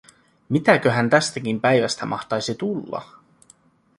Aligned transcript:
Mitäköhän 0.49 1.09
tästäkin 1.09 1.61
päivästä 1.61 2.05
mahtaisi 2.05 2.55
tulla? 2.55 3.01